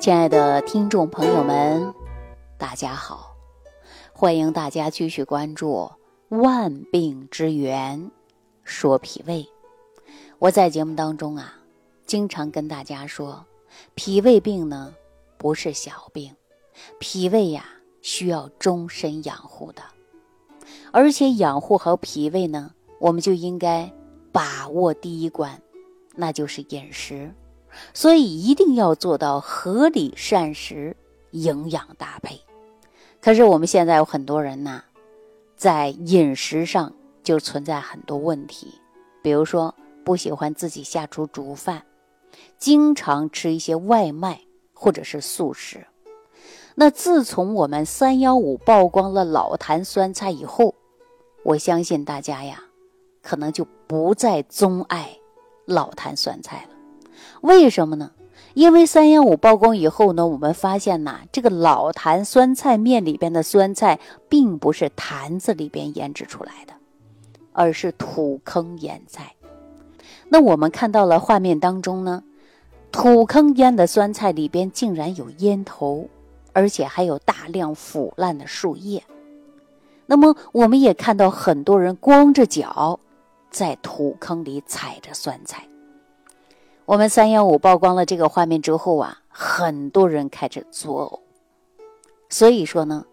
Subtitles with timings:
[0.00, 1.92] 亲爱的听众朋友们，
[2.56, 3.36] 大家好！
[4.14, 5.90] 欢迎大家继续关注
[6.38, 8.10] 《万病之源
[8.64, 9.42] 说脾胃》。
[10.38, 11.52] 我在节目当中啊，
[12.06, 13.44] 经常跟大家说，
[13.94, 14.94] 脾胃病呢
[15.36, 16.34] 不是小病，
[16.98, 17.66] 脾胃呀
[18.00, 19.82] 需要终身养护的，
[20.92, 23.92] 而且养护好脾胃呢，我们就应该
[24.32, 25.60] 把握第一关，
[26.16, 27.30] 那就是饮食。
[27.92, 30.96] 所以一定要做到合理膳食、
[31.30, 32.40] 营养搭配。
[33.20, 34.82] 可是我们现在有很多人呐，
[35.56, 36.92] 在饮食上
[37.22, 38.74] 就存在很多问题，
[39.22, 41.84] 比如说不喜欢自己下厨煮饭，
[42.58, 44.40] 经常吃一些外卖
[44.72, 45.86] 或者是速食。
[46.76, 50.74] 那自从我们三幺五曝光了老坛酸菜以后，
[51.42, 52.62] 我相信大家呀，
[53.22, 55.18] 可能就不再钟爱
[55.66, 56.79] 老坛酸菜了。
[57.42, 58.12] 为什么呢？
[58.54, 66.72] 因为三幺五曝光以后呢，我们发现呐，这个老坛酸菜面里边的酸菜，并不是坛子里边腌制出来的，
[67.52, 69.34] 而是土坑腌菜。
[70.28, 72.24] 那我们看到了画面当中呢，
[72.90, 76.08] 土坑腌的酸菜里边竟然有烟头，
[76.52, 79.02] 而且还有大量腐烂的树叶。
[80.06, 82.98] 那么我们也看到很多人光着脚，
[83.48, 85.64] 在土坑里踩着酸菜。
[86.90, 91.84] 我们三幺五曝光了这个画面之后啊，很多人开始作呕，
[92.28, 93.06] 所以说呢，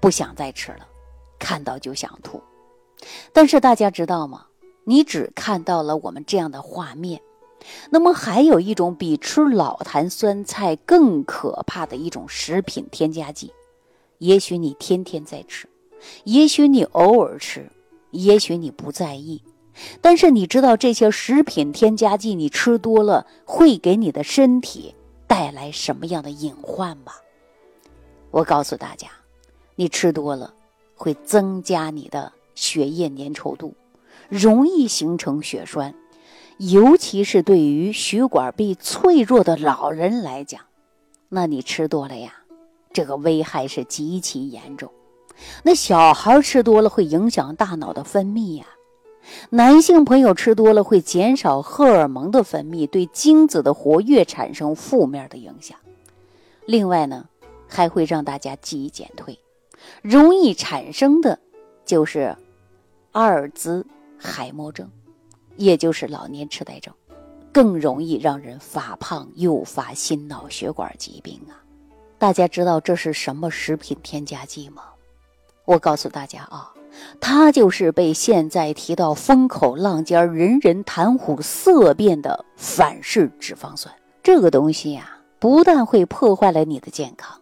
[0.00, 0.88] 不想再吃了，
[1.38, 2.42] 看到就想吐。
[3.32, 4.46] 但是大家知道吗？
[4.82, 7.22] 你只看到了我们这样的画面，
[7.90, 13.52] 那么还有一种比吃老坛酸菜更可怕的一种食品添加剂，
[14.18, 15.68] 也许你天天在吃，
[16.24, 17.70] 也许你偶尔吃，
[18.10, 19.40] 也许你不在意。
[20.00, 24.94] 但是你知道这些食品添加剂你吃多了会给你的身体
[25.26, 27.12] 带来什么样的隐患吗？
[28.30, 29.08] 我告诉大家，
[29.76, 30.54] 你吃多了
[30.94, 33.74] 会增加你的血液粘稠度，
[34.28, 35.94] 容易形成血栓，
[36.58, 40.60] 尤其是对于血管壁脆弱的老人来讲，
[41.28, 42.34] 那你吃多了呀，
[42.92, 44.90] 这个危害是极其严重。
[45.62, 48.66] 那小孩吃多了会影响大脑的分泌呀。
[49.50, 55.78] 男性朋友吃多了会减少荷尔蒙的分泌，对精子的活跃产生负面的影响。
[56.66, 57.28] 另外呢，
[57.68, 59.38] 还会让大家记忆减退，
[60.02, 61.38] 容易产生的
[61.84, 62.36] 就是
[63.12, 63.86] 阿尔兹
[64.18, 64.90] 海默症，
[65.56, 66.92] 也就是老年痴呆症，
[67.52, 71.58] 更容易让人发胖，诱发心脑血管疾病啊！
[72.18, 74.82] 大家知道这是什么食品添加剂吗？
[75.64, 76.72] 我告诉大家啊。
[77.20, 83.94] 它就是被现在提到风口浪尖、人人谈虎色变的反式脂肪酸。
[84.22, 87.40] 这个东西呀，不但会破坏了你的健康，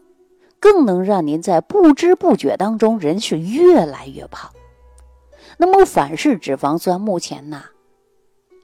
[0.58, 4.50] 更能让您在不知不觉当中人是越来越胖。
[5.58, 7.62] 那么，反式脂肪酸目前呢，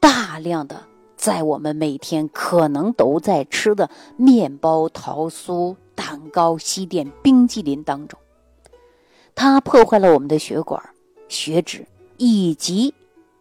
[0.01, 0.85] 大量的
[1.17, 8.19] 在我们每天可能都在吃的面包、桃酥、蛋糕、西点、冰激凌当中。
[9.37, 10.83] 它破坏了我们的血管、
[11.29, 11.87] 血脂
[12.17, 12.95] 以及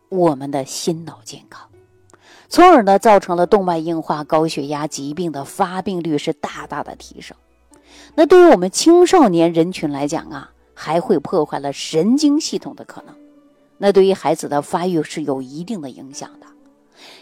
[0.09, 1.69] 我们的心脑健康，
[2.49, 7.35] 从而呢造成了动脉硬化、高血压疾病的发病率是大大的提升。
[8.13, 13.15] 那对于我们青少年人群来讲啊，还会破坏了神经系统的可能。
[13.77, 16.45] 那对于孩子的发育是有一定的影响的，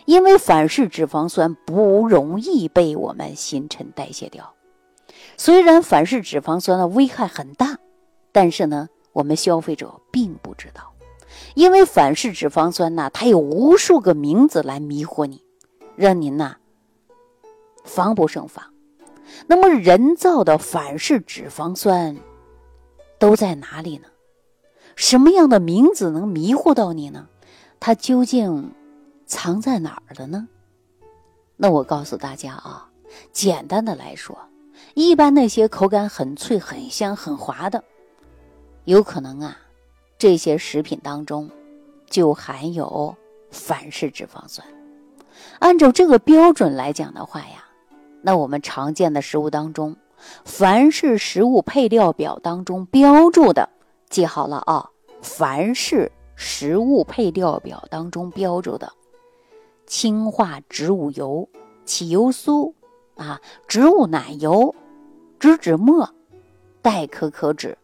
[0.05, 4.55] 因为反式脂肪酸不容易被我们新陈代谢掉。
[5.37, 7.77] 虽然反式脂肪酸的危害很大。
[8.33, 10.93] 但是呢，我们消费者并不知道，
[11.55, 15.41] 因为反式脂肪酸呐，它有无数个名字来迷惑你，
[15.95, 16.57] 让您呐
[17.85, 18.65] 防不胜防。
[19.47, 22.17] 那么，人造的反式脂肪酸
[23.19, 24.07] 都在哪里呢？
[24.95, 27.27] 什么样的名字能迷惑到你呢？
[27.79, 28.71] 它究竟
[29.25, 30.47] 藏在哪儿了呢？
[31.55, 32.89] 那我告诉大家啊，
[33.31, 34.37] 简单的来说，
[34.95, 37.83] 一般那些口感很脆、很香、很滑的。
[38.85, 39.57] 有可能啊，
[40.17, 41.49] 这些食品当中
[42.09, 43.15] 就含有
[43.49, 44.67] 反式脂肪酸。
[45.59, 47.65] 按照这个标准来讲的话呀，
[48.21, 49.95] 那我们常见的食物当中，
[50.43, 53.69] 凡是食物配料表当中标注的，
[54.09, 54.89] 记好了啊，
[55.21, 58.91] 凡是食物配料表当中标注的
[59.87, 61.47] 氢化植物油、
[61.85, 62.73] 起油酥
[63.15, 64.75] 啊、植物奶油、
[65.39, 66.13] 植脂末、
[66.81, 67.77] 代可可脂。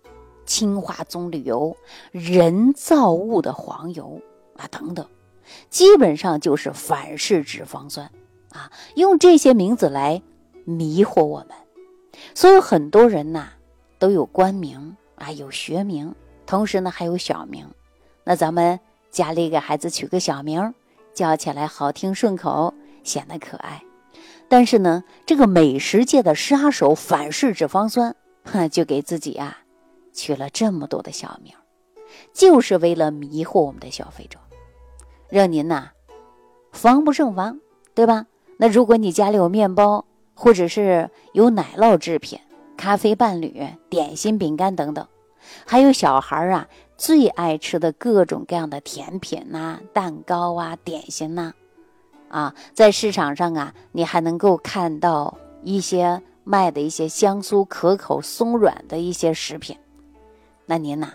[0.49, 1.77] 氢化棕榈油、
[2.11, 4.19] 人造物的黄油
[4.57, 5.05] 啊等等，
[5.69, 8.09] 基本上就是反式脂肪酸
[8.51, 10.23] 啊，用这些名字来
[10.65, 11.49] 迷惑我们，
[12.33, 13.49] 所以很多人呐
[13.99, 16.15] 都有官名啊，有学名，
[16.47, 17.67] 同时呢还有小名。
[18.23, 18.79] 那咱们
[19.11, 20.73] 家里给孩子取个小名，
[21.13, 22.73] 叫起来好听顺口，
[23.03, 23.83] 显得可爱。
[24.47, 28.15] 但是呢，这个美食界的杀手反式脂肪酸，
[28.45, 29.59] 哼，就给自己啊
[30.19, 31.53] 取了这么多的小名，
[32.33, 34.37] 就是为了迷惑我们的消费者，
[35.29, 35.91] 让您呐
[36.71, 37.59] 防不胜防，
[37.95, 38.25] 对吧？
[38.57, 40.05] 那如果你家里有面包，
[40.35, 42.37] 或者是有奶酪制品、
[42.75, 45.07] 咖啡伴侣、点心、饼干等等，
[45.65, 46.67] 还有小孩啊。
[46.97, 51.53] 最爱吃的各种各样的甜品呐、蛋糕啊、点心呐，
[52.27, 59.77] 啊，在市场上啊，你还能够看到一些卖的一些香酥可口、松软的一些食品。
[60.69, 61.13] 那您呐，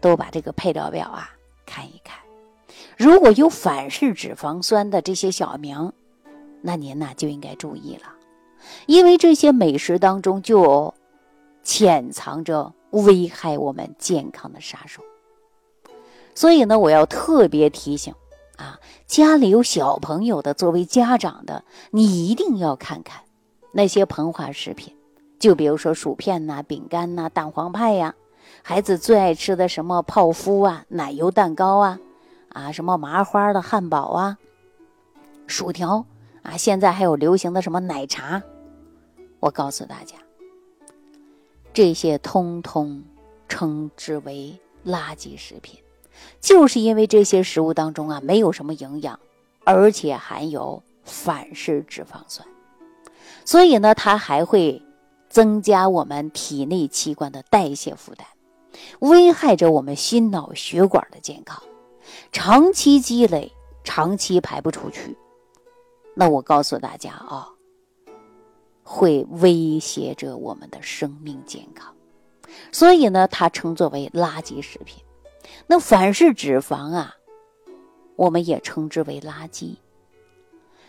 [0.00, 1.28] 都把这个配料表啊
[1.66, 2.16] 看一看。
[2.96, 5.92] 如果有反式脂肪酸的这些小名，
[6.62, 8.14] 那您呐就应该注意了，
[8.86, 10.94] 因为这些美食当中就
[11.62, 12.72] 潜藏着。
[12.92, 15.00] 危害我们健康的杀手，
[16.34, 18.12] 所以呢，我要特别提醒
[18.56, 21.62] 啊，家里有小朋友的，作为家长的，
[21.92, 23.22] 你一定要看看
[23.70, 24.96] 那些膨化食品，
[25.38, 28.16] 就比如说薯片呐、饼干呐、蛋黄派呀，
[28.62, 31.98] 孩子最爱吃的什么泡芙啊、奶油蛋糕啊，
[32.50, 34.38] 啊，什么麻花的汉堡啊、
[35.46, 36.04] 薯条
[36.42, 38.42] 啊，现在还有流行的什么奶茶，
[39.40, 40.16] 我告诉大家。
[41.72, 43.02] 这些通通
[43.48, 45.78] 称之为垃圾食品，
[46.40, 49.18] 就是因为这些食物当中啊没有什么营养，
[49.64, 52.46] 而且含有反式脂肪酸，
[53.44, 54.82] 所以呢，它还会
[55.28, 58.26] 增加我们体内器官的代谢负担，
[59.00, 61.62] 危害着我们心脑血管的健康。
[62.32, 63.52] 长期积累，
[63.84, 65.16] 长期排不出去，
[66.14, 67.48] 那我告诉大家啊。
[68.82, 71.94] 会威胁着我们的生命健康，
[72.72, 75.00] 所以呢，它称作为垃圾食品。
[75.68, 77.14] 那反式脂肪啊，
[78.16, 79.76] 我们也称之为垃圾，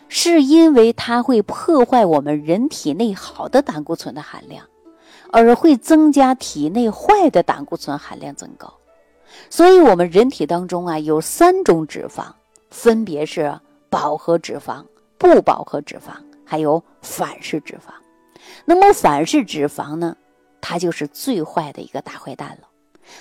[0.08, 4.66] 是因为它会破坏我们人体内好的胆固醇的含量，
[5.32, 8.72] 而会增加体内坏的胆固醇含量增高。
[9.50, 12.26] 所以，我们人体当中啊，有三种脂肪，
[12.70, 13.58] 分别是
[13.90, 14.84] 饱和脂肪、
[15.18, 16.12] 不饱和脂肪。
[16.44, 17.94] 还有反式脂肪，
[18.66, 20.14] 那么反式脂肪呢？
[20.60, 22.68] 它就是最坏的一个大坏蛋了，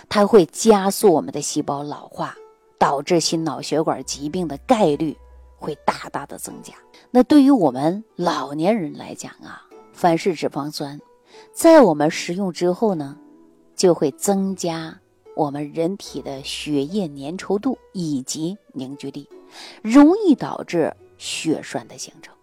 [0.09, 2.35] 它会加速我们的细胞老化，
[2.77, 5.17] 导致心脑血管疾病的概率
[5.55, 6.73] 会大大的增加。
[7.09, 10.99] 那对于我们老年人来讲啊，反式脂肪酸
[11.53, 13.17] 在我们食用之后呢，
[13.75, 14.99] 就会增加
[15.35, 19.27] 我们人体的血液粘稠度以及凝聚力，
[19.81, 22.33] 容易导致血栓的形成。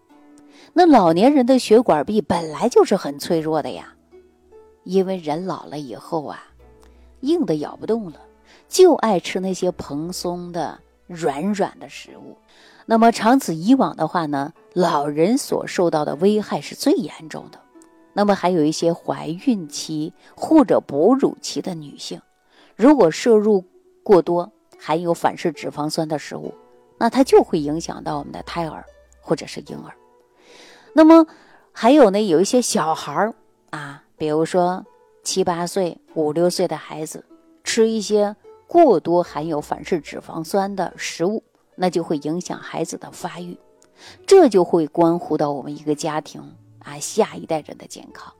[0.72, 3.94] 那老年人的血管壁本来就是很脆弱的呀，
[4.84, 6.44] 因为人老了以后啊，
[7.20, 8.20] 硬的咬不动了，
[8.68, 12.36] 就爱吃那些蓬松的、软软的食物。
[12.86, 17.60] 那么长此以往的话呢，老人所受到的危害是最严重的。
[18.18, 22.20] 那么还有一些怀孕期或者哺乳期的女性，
[22.74, 23.64] 如果摄入
[24.02, 26.52] 过多含有反式脂肪酸的食物，
[26.98, 28.84] 那它就会影响到我们的胎儿
[29.20, 29.94] 或者是婴儿。
[30.94, 31.28] 那么
[31.70, 33.34] 还有呢，有一些小孩儿
[33.70, 34.84] 啊，比如说
[35.22, 37.24] 七八岁、五六岁的孩子，
[37.62, 38.34] 吃一些
[38.66, 41.44] 过多含有反式脂肪酸的食物，
[41.76, 43.56] 那就会影响孩子的发育，
[44.26, 46.42] 这就会关乎到我们一个家庭
[46.80, 48.32] 啊下一代人的健康。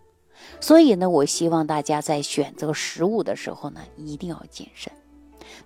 [0.61, 4.93] 所以呢，我希望大家在选择食物的时候呢，一定要谨慎。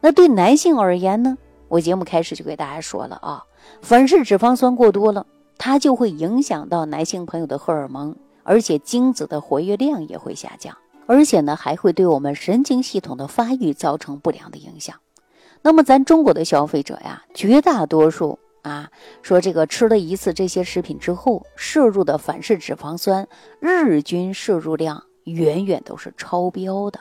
[0.01, 1.37] 那对男性而言呢，
[1.69, 3.45] 我节目开始就给大家说了啊，
[3.81, 5.27] 反式脂肪酸过多了。
[5.59, 10.77] 它就会影响到男性朋友的荷尔蒙，而且精子的活跃量也会下降，
[11.07, 14.97] 而且呢还会对我们神经系统的发育造成不良的影响。
[15.61, 18.91] 那么咱中国的消费者呀，绝大多数啊
[19.21, 23.29] 说这个吃了一次这些食品之后，摄入的反式脂肪酸
[23.61, 27.01] 日均摄入量远远都是超标的。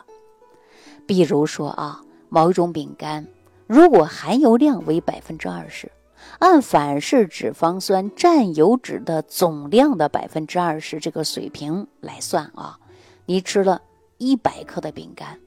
[1.08, 3.28] 比如说啊，某一种饼干，
[3.68, 5.92] 如果含油量为百分之二十。
[6.38, 12.78] 按反式脂肪酸占油脂的总量的百分之二十这个水平来算啊，
[13.26, 13.82] 你吃了
[14.20, 15.40] 一百克的饼干，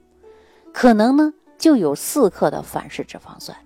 [0.73, 3.57] 可能呢就有四克的反式脂肪酸。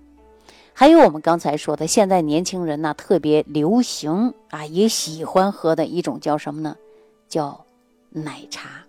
[0.80, 6.74] 还有我们刚才说的，现在年轻人呢特别流行啊，也喜欢喝的一种叫什么呢？
[7.28, 7.66] 叫
[8.08, 8.86] 奶茶。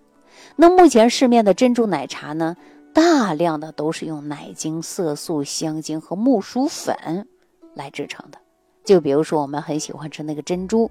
[0.56, 2.56] 那目前市面的珍珠奶茶呢，
[2.94, 7.28] 大量的都是用奶精、色素、香精和木薯粉。
[7.74, 8.38] 来制成的，
[8.86, 10.90] 就比如说我们很喜欢吃那个珍珠，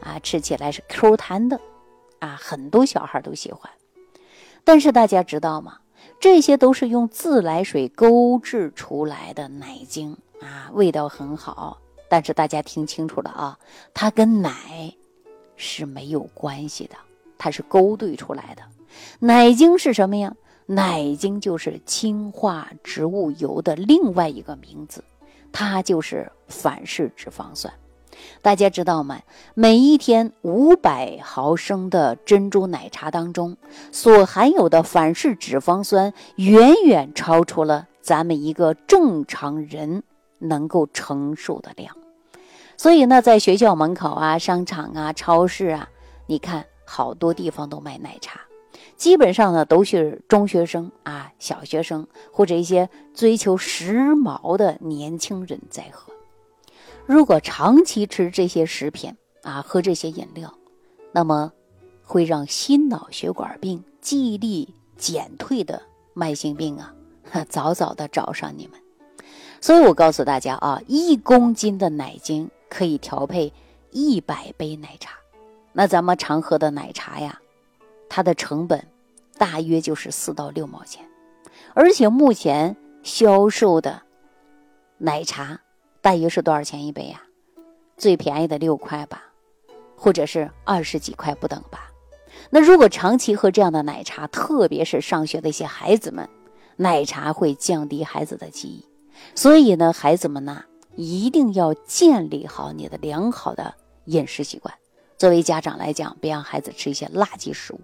[0.00, 1.58] 啊，吃起来是 Q 弹的，
[2.18, 3.70] 啊，很多小孩都喜欢。
[4.64, 5.78] 但是大家知道吗？
[6.20, 11.78] 这些都是用自来水勾制出来的奶精啊，味道很好。
[12.08, 13.58] 但是大家听清楚了啊，
[13.94, 14.92] 它跟奶
[15.56, 16.96] 是没有关系的，
[17.38, 18.62] 它是勾兑出来的。
[19.18, 20.34] 奶精是什么呀？
[20.66, 25.02] 奶精就是氢化植物油的另外一个名字，
[25.50, 27.72] 它就是反式脂肪酸。
[28.42, 29.20] 大家知道吗？
[29.54, 33.56] 每一天五百毫升的珍珠奶茶当中，
[33.90, 40.02] 所含有的反式脂肪酸远远超出了咱们一个正常人
[40.42, 41.96] 能够承受的量。
[42.76, 45.88] 所以呢，在学校门口啊、商场啊、超市啊，
[46.26, 48.40] 你看好多地方都卖奶茶，
[48.96, 56.12] 基本上呢都是中学生啊、小学生或者一些追求时髦的年轻人在喝。
[57.06, 60.52] 如果长期吃这些食品啊，喝这些饮料，
[61.12, 61.52] 那么
[62.02, 65.82] 会让心脑血管病、记忆力减退的
[66.14, 66.94] 慢性病啊，
[67.48, 68.81] 早早的找上你们。
[69.62, 73.52] 所以我告诉大家啊，一公斤的奶精可以调配
[73.92, 75.12] 一百杯奶茶。
[75.72, 77.40] 那咱们常喝的奶茶呀，
[78.08, 78.84] 它的成本
[79.38, 81.08] 大约就是四到六毛钱，
[81.74, 84.02] 而且目前销售的
[84.98, 85.60] 奶茶。
[86.00, 87.22] 大约是多少钱一杯呀？
[87.96, 89.22] 最便宜的六块吧，
[89.94, 91.88] 或者是二十几块不等吧。
[92.50, 96.28] 那如果长期喝这样的奶茶，特别是上学的一些孩子们，
[96.74, 98.84] 奶茶会降低孩子的记忆。
[99.34, 100.64] 所以呢，孩子们呢
[100.96, 103.74] 一定要建立好你的良好的
[104.06, 104.74] 饮食习惯。
[105.18, 107.80] 作为家长来讲，别让孩子吃一些垃圾食物。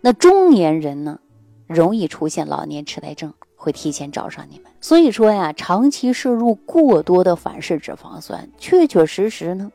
[0.00, 1.18] 那中年人呢，
[1.66, 3.32] 容易出现老年痴呆症。
[3.60, 9.72] 会提前找上你们，所以说呀，长期摄入过多的反式脂肪酸，确确实实呢，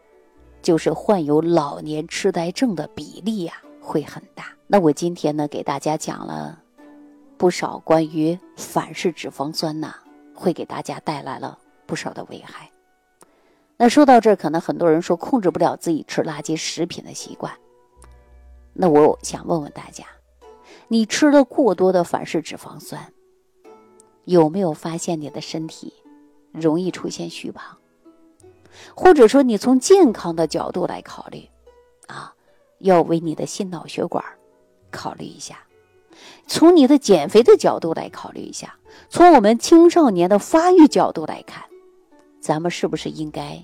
[0.62, 4.46] 就是患有老年痴呆症的比例呀会很大。
[4.68, 6.60] 那我今天呢，给大家讲了
[7.36, 9.94] 不少关于反式脂肪酸呐，
[10.44, 12.70] 会给大家带来了不少的危害。
[13.78, 17.54] 那说到这儿，可能很多人说控制不了自己吃垃圾食品的习惯，
[18.74, 20.06] 那我想问问大家，
[20.90, 23.14] 你吃了过多的反式脂肪酸？
[24.26, 25.94] 有没有发现你的身体
[26.52, 27.78] 容易出现虚胖？
[28.94, 31.48] 或者说，你从健康的角度来考虑，
[32.08, 32.34] 啊，
[32.80, 34.24] 要为你的心脑血管
[34.92, 35.56] 考虑一下；
[36.48, 38.67] 从你的减肥的角度来考虑一下；
[39.10, 41.63] 从我们青少年的发育角度来看，
[42.39, 43.63] 咱们是不是应该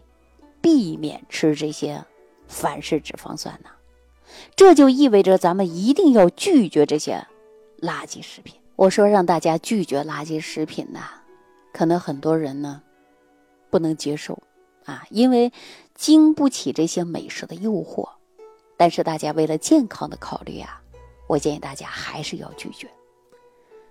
[0.62, 2.04] 避免吃这些
[2.48, 3.70] 反式脂肪酸呢？
[4.56, 7.26] 这就意味着咱们一定要拒绝这些
[7.82, 8.56] 垃圾食品。
[8.76, 11.02] 我说让大家拒绝垃圾食品呐，
[11.74, 12.82] 可能很多人呢
[13.70, 14.42] 不能接受
[14.86, 15.52] 啊，因为
[15.96, 18.08] 经不起这些美食的诱惑。
[18.78, 20.82] 但是大家为了健康的考虑啊，
[21.30, 22.90] 我建议大家还是要拒绝。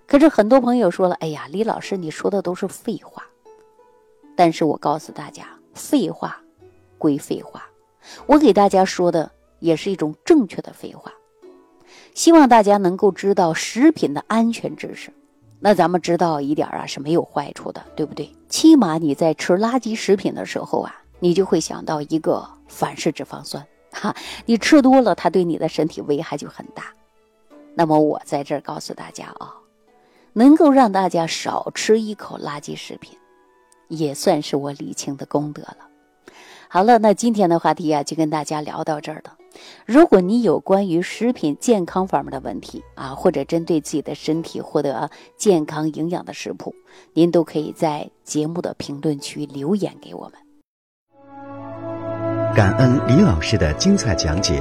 [0.08, 3.24] 可是很多朋友说了，哎呀，李老师你说的都是废话。
[4.34, 6.42] 但是我告诉大家，废话
[6.98, 7.64] 归废话，
[8.26, 9.30] 我给大家说的
[9.60, 11.12] 也是一种正确的废话。
[12.12, 15.12] 希望大家能够知道食品的安全知识，
[15.60, 18.28] 那咱们知道一点啊是没有坏处的，对不对？
[18.48, 24.16] 起码你在吃垃圾食品的时候啊，你就会想到一个反式脂肪酸，哈，
[24.46, 26.92] 你吃多了，它对你的身体危害就很大。
[27.78, 29.54] 那么我在这儿告诉大家啊，
[30.32, 33.16] 能够让大家少吃一口垃圾食品，
[33.86, 35.86] 也算是我李青的功德了。
[36.68, 39.36] 好了，那今天的话题啊，就跟大家聊到这儿了。
[39.86, 46.74] 如果你有关于食品健康方面的问题啊，或者针对自己的身体获得健康营养的食谱，
[47.12, 50.32] 您都可以在节目的评论区留言给我们。
[52.56, 54.60] 感恩李老师的精彩讲解。